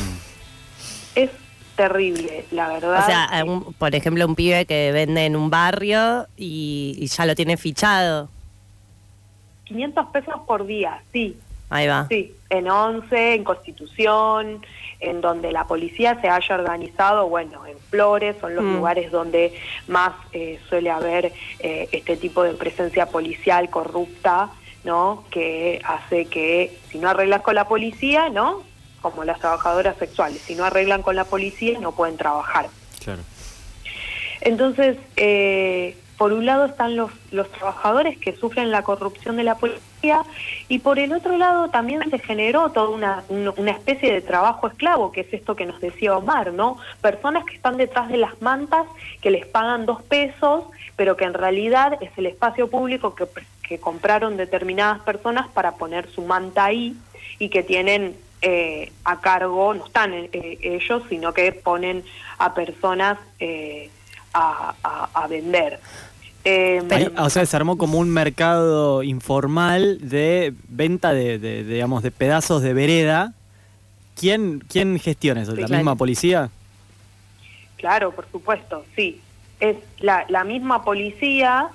Es 1.15 1.31
terrible, 1.77 2.45
la 2.51 2.69
verdad. 2.69 3.01
O 3.03 3.07
sea, 3.07 3.45
un- 3.45 3.73
por 3.75 3.95
ejemplo, 3.95 4.25
un 4.27 4.35
pibe 4.35 4.65
que 4.67 4.93
vende 4.93 5.27
en 5.27 5.35
un 5.37 5.51
barrio 5.51 6.27
y, 6.37 6.97
y 6.99 7.07
ya 7.09 7.27
lo 7.27 7.35
tiene 7.35 7.57
fichado. 7.57 8.29
500 9.65 10.07
pesos 10.09 10.35
por 10.47 10.67
día, 10.67 11.01
sí. 11.13 11.37
Ahí 11.71 11.87
va. 11.89 12.07
Sí, 12.09 12.33
en 12.51 12.69
11, 12.71 13.35
en 13.35 13.45
Constitución, 13.45 14.65
en 15.01 15.21
donde 15.21 15.51
la 15.51 15.67
policía 15.67 16.21
se 16.21 16.29
haya 16.29 16.55
organizado, 16.55 17.29
bueno, 17.29 17.67
en 17.67 17.79
Flores 17.91 18.37
son 18.41 18.55
los 18.55 18.65
Mm. 18.65 18.75
lugares 18.77 19.11
donde 19.11 19.55
más 19.89 20.13
eh, 20.33 20.61
suele 20.69 20.91
haber 20.91 21.33
eh, 21.61 21.89
este 21.91 22.17
tipo 22.17 22.43
de 22.43 22.53
presencia 22.55 23.07
policial 23.07 23.71
corrupta, 23.71 24.51
¿no? 24.85 25.25
Que 25.31 25.81
hace 25.85 26.27
que 26.27 26.77
si 26.91 26.99
no 26.99 27.09
arreglas 27.09 27.41
con 27.43 27.55
la 27.55 27.67
policía, 27.67 28.29
¿no? 28.29 28.63
Como 29.05 29.23
las 29.23 29.39
trabajadoras 29.39 29.99
sexuales, 29.99 30.41
si 30.41 30.55
no 30.55 30.65
arreglan 30.65 31.03
con 31.03 31.15
la 31.15 31.25
policía 31.27 31.79
no 31.79 31.93
pueden 31.93 32.17
trabajar. 32.17 32.69
Claro. 33.05 33.21
Entonces, 34.41 34.97
eh, 35.17 35.95
por 36.17 36.33
un 36.33 36.47
lado 36.47 36.65
están 36.65 36.97
los, 36.97 37.11
los 37.33 37.51
trabajadores 37.53 38.17
que 38.17 38.35
sufren 38.35 38.71
la 38.71 38.81
corrupción 38.83 39.37
de 39.37 39.45
la 39.45 39.57
policía 39.57 40.23
y 40.69 40.79
por 40.79 40.99
el 40.99 41.13
otro 41.13 41.37
lado 41.37 41.69
también 41.69 42.01
se 42.11 42.19
generó 42.19 42.71
toda 42.71 42.89
una, 42.89 43.25
un- 43.29 43.53
una 43.59 43.73
especie 43.73 44.11
de 44.11 44.23
trabajo 44.23 44.69
esclavo, 44.69 45.13
que 45.13 45.21
es 45.21 45.35
esto 45.35 45.55
que 45.55 45.67
nos 45.67 45.79
decía 45.83 46.17
Omar, 46.17 46.55
¿no? 46.55 46.79
Personas 47.03 47.45
que 47.45 47.57
están 47.57 47.77
detrás 47.77 48.09
de 48.09 48.17
las 48.17 48.41
mantas, 48.41 48.87
que 49.21 49.31
les 49.31 49.45
pagan 49.45 49.85
dos 49.85 50.01
pesos, 50.03 50.65
pero 50.97 51.17
que 51.19 51.25
en 51.25 51.35
realidad 51.35 51.99
es 52.01 52.11
el 52.17 52.25
espacio 52.25 52.71
público 52.71 53.15
que, 53.15 53.27
que 53.69 53.79
compraron 53.79 54.39
determinadas 54.39 55.01
personas 55.03 55.47
para 55.49 55.73
poner 55.73 56.09
su 56.11 56.23
manta 56.23 56.65
ahí 56.65 56.97
y 57.39 57.51
que 57.51 57.63
tienen 57.63 58.17
eh, 58.47 58.93
a 59.05 59.21
cargo, 59.21 59.73
no 59.75 59.87
están 59.87 60.13
eh, 60.15 60.29
ellos, 60.61 61.03
sino 61.09 61.33
que 61.33 61.51
ponen 61.53 62.05
a 62.39 62.53
personas 62.55 63.19
eh, 63.41 63.89
a, 64.35 64.75
a- 64.83 65.09
a 65.15 65.27
vender. 65.29 65.81
Eh, 66.45 66.83
Ahí, 66.91 67.09
o 67.17 67.31
sea, 67.31 67.47
se 67.47 67.57
armó 67.57 67.79
como 67.79 67.99
un 67.99 68.11
mercado 68.11 69.03
informal 69.03 69.99
de 70.03 70.53
venta 70.69 71.15
de, 71.15 71.39
de- 71.39 71.65
de, 71.65 71.75
digamos, 71.75 72.03
de 72.03 72.11
pedazos 72.11 72.61
de 72.63 72.75
vereda. 72.75 73.33
¿Quién, 74.15 74.61
quién 74.69 74.99
gestiona 74.99 75.41
eso? 75.43 75.53
¿La 75.53 75.67
claro. 75.67 75.75
misma 75.77 75.97
policía? 75.97 76.51
Claro, 77.79 78.13
por 78.13 78.31
supuesto, 78.31 78.85
sí. 78.95 79.21
Es 79.61 79.77
la, 79.99 80.25
la 80.29 80.45
misma 80.45 80.85
policía 80.85 81.69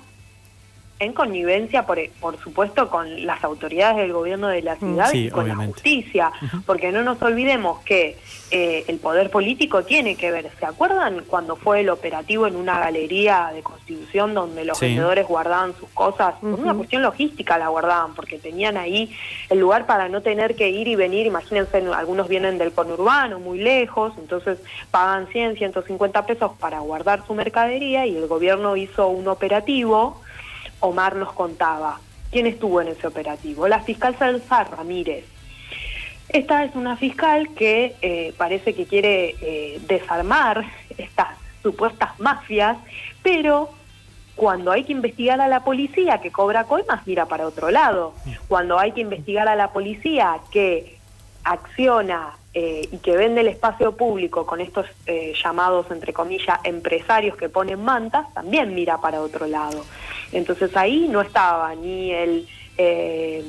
en 1.00 1.14
connivencia, 1.14 1.86
por, 1.86 1.98
por 2.20 2.38
supuesto, 2.40 2.90
con 2.90 3.24
las 3.26 3.42
autoridades 3.42 3.96
del 3.96 4.12
gobierno 4.12 4.48
de 4.48 4.60
la 4.62 4.76
ciudad 4.76 5.08
Mm, 5.08 5.10
Sí, 5.12 5.26
y 5.26 5.30
con 5.30 5.48
la 5.48 5.56
justicia, 5.56 6.30
porque 6.66 6.92
no 6.92 7.02
nos 7.02 7.20
olvidemos 7.22 7.80
que 7.80 8.18
eh, 8.50 8.84
el 8.88 8.98
poder 8.98 9.30
político 9.30 9.82
tiene 9.84 10.16
que 10.16 10.30
ver. 10.30 10.50
¿Se 10.58 10.66
acuerdan 10.66 11.22
cuando 11.26 11.56
fue 11.56 11.80
el 11.80 11.88
operativo 11.88 12.46
en 12.46 12.56
una 12.56 12.78
galería 12.80 13.50
de 13.54 13.62
Constitución 13.62 14.34
donde 14.34 14.64
los 14.64 14.76
Sí. 14.76 14.86
vendedores 14.86 15.26
guardaban 15.26 15.72
sus 15.78 15.88
cosas? 15.90 16.34
Por 16.40 16.54
una 16.60 16.74
cuestión 16.74 17.00
logística 17.02 17.56
la 17.56 17.68
guardaban, 17.68 18.14
porque 18.14 18.38
tenían 18.38 18.76
ahí 18.76 19.10
el 19.48 19.58
lugar 19.60 19.86
para 19.86 20.08
no 20.10 20.20
tener 20.20 20.54
que 20.54 20.68
ir 20.68 20.86
y 20.88 20.96
venir. 20.96 21.26
Imagínense, 21.26 21.78
algunos 21.94 22.28
vienen 22.28 22.58
del 22.58 22.72
conurbano, 22.72 23.38
muy 23.40 23.58
lejos, 23.58 24.12
entonces 24.18 24.58
pagan 24.90 25.28
100, 25.28 25.56
150 25.56 26.26
pesos 26.26 26.52
para 26.60 26.80
guardar 26.80 27.24
su 27.26 27.32
mercadería 27.34 28.04
y 28.04 28.16
el 28.16 28.26
gobierno 28.26 28.76
hizo 28.76 29.08
un 29.08 29.28
operativo. 29.28 30.20
Omar 30.80 31.16
nos 31.16 31.32
contaba 31.32 32.00
quién 32.30 32.46
estuvo 32.46 32.80
en 32.80 32.88
ese 32.88 33.06
operativo. 33.06 33.68
La 33.68 33.80
fiscal 33.80 34.16
Salazar 34.18 34.70
Ramírez. 34.70 35.24
Esta 36.28 36.64
es 36.64 36.74
una 36.76 36.96
fiscal 36.96 37.48
que 37.54 37.96
eh, 38.02 38.32
parece 38.36 38.74
que 38.74 38.86
quiere 38.86 39.34
eh, 39.40 39.80
desarmar 39.88 40.64
estas 40.96 41.28
supuestas 41.62 42.18
mafias, 42.20 42.76
pero 43.22 43.70
cuando 44.36 44.70
hay 44.70 44.84
que 44.84 44.92
investigar 44.92 45.40
a 45.40 45.48
la 45.48 45.64
policía 45.64 46.18
que 46.18 46.30
cobra 46.30 46.64
coimas, 46.64 47.06
mira 47.06 47.26
para 47.26 47.46
otro 47.46 47.70
lado. 47.70 48.14
Cuando 48.48 48.78
hay 48.78 48.92
que 48.92 49.00
investigar 49.00 49.48
a 49.48 49.56
la 49.56 49.72
policía 49.72 50.38
que 50.52 50.99
acciona 51.44 52.34
eh, 52.52 52.88
y 52.90 52.98
que 52.98 53.16
vende 53.16 53.42
el 53.42 53.48
espacio 53.48 53.96
público 53.96 54.44
con 54.44 54.60
estos 54.60 54.86
eh, 55.06 55.32
llamados, 55.42 55.86
entre 55.90 56.12
comillas, 56.12 56.58
empresarios 56.64 57.36
que 57.36 57.48
ponen 57.48 57.82
mantas, 57.82 58.32
también 58.34 58.74
mira 58.74 59.00
para 59.00 59.20
otro 59.20 59.46
lado. 59.46 59.84
Entonces 60.32 60.76
ahí 60.76 61.06
no 61.08 61.20
estaba 61.20 61.74
ni 61.76 62.10
el, 62.10 62.48
eh, 62.76 63.44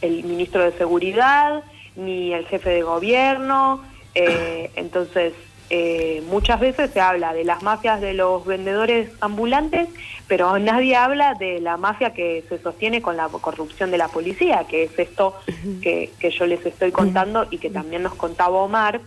el 0.00 0.24
ministro 0.24 0.62
de 0.62 0.72
Seguridad, 0.72 1.64
ni 1.96 2.32
el 2.32 2.46
jefe 2.46 2.70
de 2.70 2.82
gobierno. 2.82 3.82
entonces, 4.14 5.32
eh, 5.70 6.22
muchas 6.26 6.60
veces 6.60 6.90
se 6.92 7.00
habla 7.00 7.32
de 7.32 7.44
las 7.44 7.62
mafias 7.62 8.00
de 8.00 8.14
los 8.14 8.44
vendedores 8.46 9.10
ambulantes, 9.20 9.88
pero 10.26 10.58
nadie 10.58 10.96
habla 10.96 11.34
de 11.34 11.60
la 11.60 11.76
mafia 11.76 12.14
que 12.14 12.44
se 12.48 12.58
sostiene 12.58 13.02
con 13.02 13.16
la 13.16 13.28
corrupción 13.28 13.90
de 13.90 13.98
la 13.98 14.08
policía, 14.08 14.64
que 14.68 14.84
es 14.84 14.98
esto 14.98 15.38
que, 15.82 16.10
que 16.18 16.30
yo 16.30 16.46
les 16.46 16.64
estoy 16.64 16.90
contando 16.90 17.46
y 17.50 17.58
que 17.58 17.70
también 17.70 18.02
nos 18.02 18.14
contaba 18.14 18.58
Omar. 18.58 19.00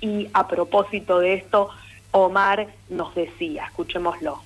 Y 0.00 0.28
a 0.34 0.46
propósito 0.46 1.20
de 1.20 1.34
esto, 1.34 1.70
Omar 2.10 2.66
nos 2.90 3.14
decía, 3.14 3.64
escuchémoslo. 3.66 4.42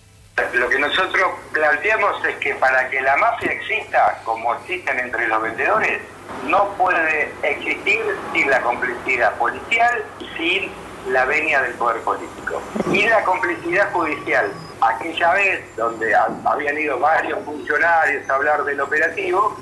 Lo 0.53 0.69
que 0.69 0.79
nosotros 0.79 1.31
planteamos 1.53 2.23
es 2.27 2.37
que 2.37 2.55
para 2.57 2.91
que 2.91 3.01
la 3.01 3.17
mafia 3.17 3.53
exista, 3.53 4.21
como 4.23 4.55
existen 4.55 4.99
entre 4.99 5.27
los 5.29 5.43
vendedores, 5.43 6.03
no 6.47 6.69
puede 6.77 7.33
existir 7.43 8.01
sin 8.33 8.51
la 8.51 8.61
complicidad 8.61 9.35
policial 9.39 10.05
sin 10.37 10.71
la 11.09 11.25
venia 11.25 11.63
del 11.63 11.73
poder 11.75 12.01
político. 12.03 12.61
Y 12.93 13.03
la 13.07 13.23
complicidad 13.25 13.93
judicial, 13.93 14.51
aquella 14.81 15.33
vez 15.35 15.77
donde 15.77 16.15
ha- 16.15 16.29
habían 16.45 16.77
ido 16.79 16.99
varios 16.99 17.39
funcionarios 17.45 18.29
a 18.29 18.35
hablar 18.35 18.65
del 18.65 18.81
operativo, 18.81 19.57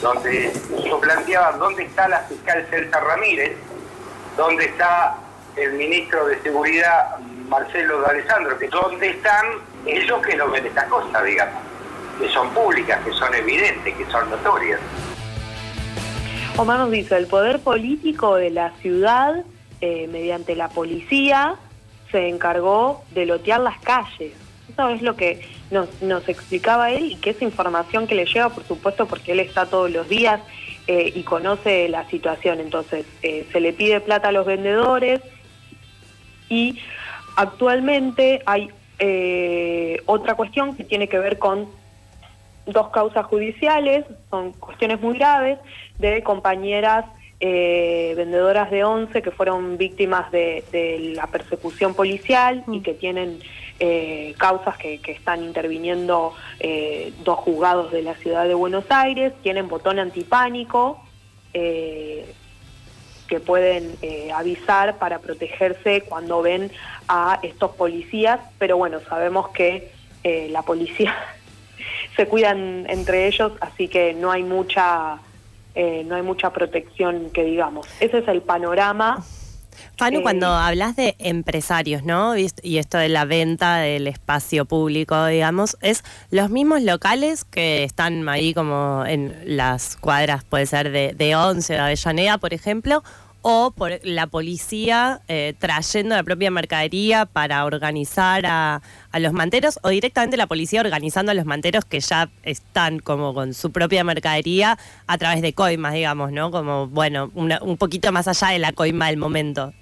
donde 0.00 0.52
yo 0.86 1.00
planteaba 1.00 1.52
dónde 1.58 1.84
está 1.84 2.08
la 2.08 2.20
fiscal 2.20 2.66
Celsa 2.70 3.00
Ramírez, 3.00 3.52
dónde 4.36 4.64
está 4.66 5.16
el 5.56 5.72
ministro 5.74 6.26
de 6.26 6.40
Seguridad 6.42 7.16
Marcelo 7.48 8.00
de 8.00 8.06
Alessandro, 8.06 8.58
que 8.58 8.68
dónde 8.68 9.10
están 9.10 9.46
ellos 9.86 10.20
que 10.26 10.34
no 10.36 10.48
ven 10.50 10.66
estas 10.66 10.84
cosas, 10.84 11.24
digamos, 11.24 11.54
que 12.18 12.28
son 12.30 12.48
públicas, 12.50 13.00
que 13.04 13.12
son 13.12 13.34
evidentes, 13.34 13.94
que 13.96 14.06
son 14.10 14.30
notorias. 14.30 14.80
Omar 16.56 16.78
nos 16.78 16.90
dice, 16.90 17.16
el 17.16 17.26
poder 17.26 17.60
político 17.60 18.36
de 18.36 18.50
la 18.50 18.70
ciudad, 18.80 19.44
eh, 19.80 20.08
mediante 20.08 20.56
la 20.56 20.68
policía, 20.68 21.56
se 22.10 22.28
encargó 22.28 23.04
de 23.12 23.26
lotear 23.26 23.60
las 23.60 23.78
calles. 23.80 24.32
Eso 24.72 24.88
es 24.88 25.02
lo 25.02 25.16
que 25.16 25.46
nos, 25.70 26.02
nos 26.02 26.28
explicaba 26.28 26.90
él 26.90 27.12
y 27.12 27.16
que 27.16 27.30
es 27.30 27.42
información 27.42 28.06
que 28.06 28.14
le 28.14 28.26
lleva, 28.26 28.48
por 28.48 28.64
supuesto, 28.64 29.06
porque 29.06 29.32
él 29.32 29.40
está 29.40 29.66
todos 29.66 29.90
los 29.90 30.08
días 30.08 30.40
eh, 30.86 31.12
y 31.14 31.22
conoce 31.22 31.88
la 31.88 32.08
situación. 32.08 32.60
Entonces, 32.60 33.06
eh, 33.22 33.46
se 33.52 33.60
le 33.60 33.72
pide 33.72 34.00
plata 34.00 34.28
a 34.28 34.32
los 34.32 34.46
vendedores 34.46 35.20
y 36.48 36.78
actualmente 37.36 38.42
hay 38.46 38.70
otra 40.06 40.34
cuestión 40.34 40.74
que 40.76 40.84
tiene 40.84 41.08
que 41.08 41.18
ver 41.18 41.38
con 41.38 41.68
dos 42.66 42.88
causas 42.88 43.26
judiciales, 43.26 44.04
son 44.30 44.52
cuestiones 44.52 45.00
muy 45.00 45.18
graves, 45.18 45.58
de 45.98 46.22
compañeras 46.22 47.04
eh, 47.46 48.14
vendedoras 48.16 48.70
de 48.70 48.84
once 48.84 49.20
que 49.20 49.30
fueron 49.30 49.76
víctimas 49.76 50.32
de, 50.32 50.64
de 50.72 51.12
la 51.14 51.26
persecución 51.26 51.92
policial 51.94 52.64
y 52.68 52.80
que 52.80 52.94
tienen 52.94 53.38
eh, 53.80 54.34
causas 54.38 54.78
que, 54.78 54.98
que 55.02 55.12
están 55.12 55.42
interviniendo 55.42 56.32
eh, 56.58 57.12
dos 57.22 57.38
juzgados 57.40 57.92
de 57.92 58.00
la 58.00 58.14
ciudad 58.14 58.48
de 58.48 58.54
Buenos 58.54 58.86
Aires, 58.88 59.34
tienen 59.42 59.68
botón 59.68 59.98
antipánico. 59.98 61.04
que 61.52 63.40
pueden 63.44 63.94
avisar 64.34 64.96
para 64.96 65.18
protegerse 65.18 66.00
cuando 66.08 66.40
ven 66.40 66.70
a 67.08 67.40
estos 67.42 67.72
policías, 67.72 68.40
pero 68.58 68.78
bueno, 68.78 69.00
sabemos 69.06 69.50
que 69.50 69.92
la 70.48 70.62
policía 70.62 71.14
se 72.16 72.26
cuidan 72.26 72.86
entre 72.88 73.26
ellos, 73.26 73.52
así 73.60 73.88
que 73.88 74.14
no 74.14 74.30
hay 74.30 74.42
mucha 74.42 75.20
eh, 75.74 76.04
no 76.06 76.14
hay 76.14 76.22
mucha 76.22 76.52
protección 76.52 77.30
que 77.30 77.44
digamos. 77.44 77.86
Ese 78.00 78.18
es 78.18 78.28
el 78.28 78.42
panorama. 78.42 79.24
Fanu, 79.96 80.20
Eh, 80.20 80.22
cuando 80.22 80.48
hablas 80.48 80.96
de 80.96 81.16
empresarios, 81.18 82.04
¿no? 82.04 82.36
Y 82.36 82.78
esto 82.78 82.98
de 82.98 83.08
la 83.08 83.24
venta 83.24 83.78
del 83.78 84.06
espacio 84.06 84.64
público, 84.64 85.26
digamos, 85.26 85.76
es 85.80 86.04
los 86.30 86.50
mismos 86.50 86.82
locales 86.82 87.44
que 87.44 87.84
están 87.84 88.28
ahí 88.28 88.54
como 88.54 89.04
en 89.06 89.34
las 89.44 89.96
cuadras, 89.96 90.44
puede 90.44 90.66
ser 90.66 90.90
de, 90.90 91.12
de 91.12 91.36
Once, 91.36 91.72
de 91.72 91.78
Avellaneda, 91.78 92.38
por 92.38 92.54
ejemplo, 92.54 93.02
o 93.46 93.72
por 93.72 93.92
la 94.04 94.26
policía 94.26 95.20
eh, 95.28 95.52
trayendo 95.58 96.14
la 96.16 96.22
propia 96.22 96.50
mercadería 96.50 97.26
para 97.26 97.66
organizar 97.66 98.46
a, 98.46 98.80
a 99.12 99.18
los 99.18 99.34
manteros, 99.34 99.78
o 99.82 99.90
directamente 99.90 100.38
la 100.38 100.46
policía 100.46 100.80
organizando 100.80 101.30
a 101.30 101.34
los 101.34 101.44
manteros 101.44 101.84
que 101.84 102.00
ya 102.00 102.30
están 102.42 103.00
como 103.00 103.34
con 103.34 103.52
su 103.52 103.70
propia 103.70 104.02
mercadería 104.02 104.78
a 105.06 105.18
través 105.18 105.42
de 105.42 105.52
coimas, 105.52 105.92
digamos, 105.92 106.32
¿no? 106.32 106.50
Como, 106.50 106.86
bueno, 106.86 107.30
una- 107.34 107.58
un 107.62 107.76
poquito 107.76 108.10
más 108.12 108.28
allá 108.28 108.48
de 108.48 108.60
la 108.60 108.72
coima 108.72 109.08
del 109.08 109.18
momento. 109.18 109.74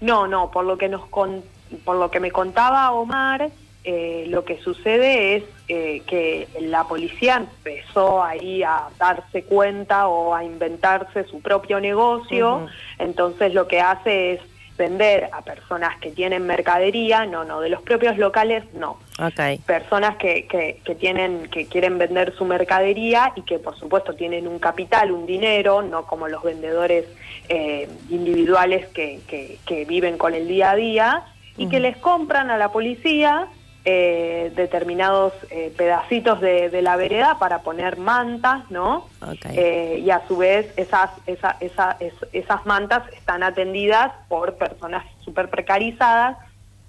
No, 0.00 0.28
no, 0.28 0.52
por 0.52 0.64
lo 0.64 0.78
que 0.78 0.88
nos 0.88 1.06
con- 1.06 1.42
por 1.84 1.96
lo 1.96 2.08
que 2.12 2.20
me 2.20 2.30
contaba 2.30 2.92
Omar, 2.92 3.50
eh, 3.84 4.24
lo 4.28 4.44
que 4.44 4.58
sucede 4.62 5.36
es 5.36 5.44
eh, 5.68 6.02
que 6.06 6.48
la 6.60 6.84
policía 6.84 7.36
empezó 7.36 8.22
ahí 8.22 8.62
a 8.62 8.88
darse 8.98 9.44
cuenta 9.44 10.08
o 10.08 10.34
a 10.34 10.42
inventarse 10.42 11.24
su 11.24 11.42
propio 11.42 11.80
negocio, 11.80 12.66
entonces 12.98 13.52
lo 13.52 13.68
que 13.68 13.82
hace 13.82 14.32
es 14.32 14.40
vender 14.78 15.28
a 15.32 15.42
personas 15.42 15.96
que 16.00 16.10
tienen 16.10 16.46
mercadería, 16.46 17.26
no, 17.26 17.44
no, 17.44 17.60
de 17.60 17.68
los 17.68 17.82
propios 17.82 18.16
locales 18.18 18.64
no, 18.74 18.98
Ok. 19.20 19.60
personas 19.66 20.16
que, 20.16 20.46
que, 20.46 20.80
que 20.84 20.94
tienen 20.94 21.48
que 21.48 21.66
quieren 21.66 21.98
vender 21.98 22.34
su 22.36 22.44
mercadería 22.44 23.32
y 23.36 23.42
que 23.42 23.58
por 23.58 23.78
supuesto 23.78 24.14
tienen 24.14 24.48
un 24.48 24.58
capital, 24.58 25.12
un 25.12 25.26
dinero, 25.26 25.82
no 25.82 26.06
como 26.06 26.26
los 26.26 26.42
vendedores 26.42 27.04
eh, 27.48 27.88
individuales 28.10 28.86
que, 28.88 29.20
que, 29.28 29.58
que 29.66 29.84
viven 29.84 30.18
con 30.18 30.34
el 30.34 30.48
día 30.48 30.72
a 30.72 30.76
día 30.76 31.24
y 31.56 31.68
que 31.68 31.78
les 31.78 31.96
compran 31.98 32.50
a 32.50 32.56
la 32.56 32.72
policía 32.72 33.46
eh, 33.84 34.50
determinados 34.56 35.32
eh, 35.50 35.72
pedacitos 35.76 36.40
de, 36.40 36.70
de 36.70 36.80
la 36.82 36.96
vereda 36.96 37.38
para 37.38 37.60
poner 37.60 37.98
mantas, 37.98 38.70
¿no? 38.70 39.08
Eh, 39.54 40.00
y 40.04 40.10
a 40.10 40.26
su 40.26 40.36
vez 40.38 40.72
esas, 40.76 41.10
esa- 41.26 41.56
esa- 41.60 41.96
es- 42.00 42.14
esas 42.32 42.64
mantas 42.64 43.02
están 43.12 43.42
atendidas 43.42 44.12
por 44.28 44.54
personas 44.54 45.04
súper 45.24 45.50
precarizadas, 45.50 46.38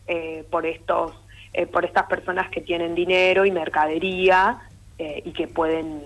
eh, 0.08 0.46
por, 0.50 0.66
estos, 0.66 1.12
eh, 1.54 1.66
por 1.68 1.84
estas 1.84 2.06
personas 2.06 2.50
que 2.50 2.62
tienen 2.62 2.96
dinero 2.96 3.46
y 3.46 3.52
mercadería 3.52 4.60
y 4.98 5.34
que 5.34 5.50
pueden 5.50 6.02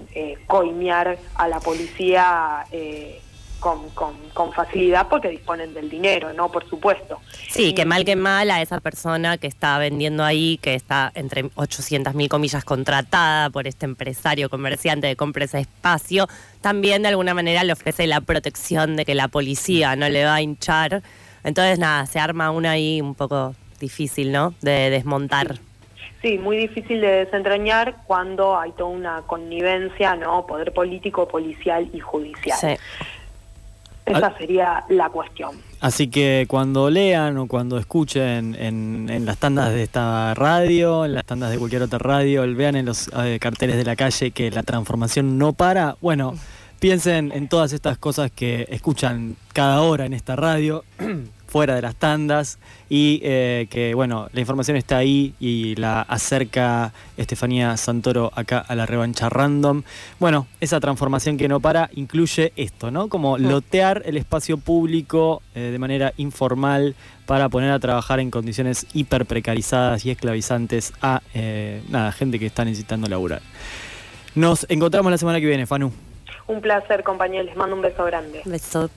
coimear 0.47 1.19
a 1.35 1.47
la 1.47 1.59
policía 1.59 2.65
eh, 2.71 3.21
con, 3.59 3.89
con- 3.91 4.17
con 4.33 4.51
facilidad 4.53 5.07
porque 5.09 5.29
disponen 5.29 5.73
del 5.73 5.89
dinero, 5.89 6.33
¿no? 6.33 6.51
Por 6.51 6.67
supuesto. 6.69 7.19
Sí, 7.49 7.73
que 7.73 7.85
mal 7.85 8.05
que 8.05 8.15
mal 8.15 8.49
a 8.51 8.61
esa 8.61 8.79
persona 8.79 9.37
que 9.37 9.47
está 9.47 9.77
vendiendo 9.77 10.23
ahí, 10.23 10.57
que 10.61 10.75
está 10.75 11.11
entre 11.15 11.49
800 11.55 12.13
mil 12.15 12.29
comillas 12.29 12.63
contratada 12.65 13.49
por 13.49 13.67
este 13.67 13.85
empresario 13.85 14.49
comerciante 14.49 15.07
de 15.07 15.15
compra 15.15 15.45
ese 15.45 15.59
espacio, 15.59 16.27
también 16.61 17.01
de 17.01 17.09
alguna 17.09 17.33
manera 17.33 17.63
le 17.63 17.73
ofrece 17.73 18.07
la 18.07 18.21
protección 18.21 18.95
de 18.95 19.05
que 19.05 19.15
la 19.15 19.27
policía 19.27 19.95
no 19.95 20.09
le 20.09 20.25
va 20.25 20.35
a 20.35 20.41
hinchar. 20.41 21.01
Entonces, 21.43 21.79
nada, 21.79 22.05
se 22.05 22.19
arma 22.19 22.51
una 22.51 22.71
ahí 22.71 23.01
un 23.01 23.15
poco 23.15 23.55
difícil, 23.79 24.31
¿no? 24.31 24.53
De 24.61 24.89
desmontar. 24.89 25.55
Sí, 26.21 26.37
muy 26.37 26.57
difícil 26.57 26.99
de 26.99 27.07
desentrañar 27.23 27.95
cuando 28.05 28.59
hay 28.59 28.73
toda 28.73 28.89
una 28.89 29.21
connivencia, 29.21 30.17
¿no? 30.17 30.45
Poder 30.45 30.73
político, 30.73 31.29
policial 31.29 31.89
y 31.93 31.99
judicial. 32.01 32.57
Sí. 32.59 32.67
Esa 34.17 34.37
sería 34.37 34.83
la 34.89 35.09
cuestión. 35.09 35.51
Así 35.81 36.09
que 36.09 36.45
cuando 36.49 36.89
lean 36.89 37.37
o 37.37 37.47
cuando 37.47 37.77
escuchen 37.77 38.55
en, 38.59 39.07
en 39.09 39.25
las 39.25 39.37
tandas 39.37 39.69
de 39.69 39.83
esta 39.83 40.33
radio, 40.33 41.05
en 41.05 41.13
las 41.13 41.25
tandas 41.25 41.51
de 41.51 41.57
cualquier 41.57 41.83
otra 41.83 41.99
radio, 41.99 42.43
vean 42.55 42.75
en 42.75 42.85
los 42.85 43.09
eh, 43.23 43.37
carteles 43.39 43.77
de 43.77 43.85
la 43.85 43.95
calle 43.95 44.31
que 44.31 44.51
la 44.51 44.63
transformación 44.63 45.37
no 45.37 45.53
para, 45.53 45.95
bueno, 46.01 46.33
piensen 46.79 47.31
en 47.33 47.47
todas 47.47 47.71
estas 47.71 47.97
cosas 47.97 48.31
que 48.31 48.67
escuchan 48.69 49.35
cada 49.53 49.81
hora 49.81 50.05
en 50.05 50.13
esta 50.13 50.35
radio, 50.35 50.83
fuera 51.49 51.75
de 51.75 51.81
las 51.81 51.95
tandas, 51.95 52.59
y 52.89 53.19
eh, 53.23 53.67
que, 53.69 53.95
bueno, 53.95 54.29
la 54.33 54.39
información 54.39 54.77
está 54.77 54.97
ahí 54.97 55.33
y 55.39 55.75
la 55.75 56.01
acerca 56.01 56.93
Estefanía 57.17 57.75
Santoro 57.75 58.31
acá 58.35 58.59
a 58.59 58.75
la 58.75 58.85
revancha 58.85 59.29
random. 59.29 59.81
Bueno, 60.19 60.45
esa 60.59 60.79
transformación 60.79 61.37
que 61.37 61.47
no 61.47 61.59
para 61.59 61.89
incluye 61.93 62.53
esto, 62.55 62.91
¿no? 62.91 63.09
Como 63.09 63.37
lotear 63.37 64.03
el 64.05 64.17
espacio 64.17 64.57
público 64.57 65.41
eh, 65.55 65.59
de 65.71 65.79
manera 65.79 66.13
informal 66.17 66.95
para 67.25 67.49
poner 67.49 67.71
a 67.71 67.79
trabajar 67.79 68.19
en 68.19 68.29
condiciones 68.29 68.85
hiper 68.93 69.25
precarizadas 69.25 70.05
y 70.05 70.11
esclavizantes 70.11 70.93
a 71.01 71.21
eh, 71.33 71.81
nada, 71.89 72.11
gente 72.11 72.37
que 72.37 72.45
está 72.45 72.63
necesitando 72.63 73.07
laburar. 73.07 73.41
Nos 74.35 74.67
encontramos 74.69 75.11
la 75.11 75.17
semana 75.17 75.39
que 75.39 75.47
viene, 75.47 75.65
Fanu. 75.65 75.91
Un 76.47 76.61
placer, 76.61 77.03
compañeros. 77.03 77.47
Les 77.47 77.55
mando 77.55 77.75
un 77.75 77.81
beso 77.81 78.03
grande. 78.05 78.41
Beso. 78.45 78.89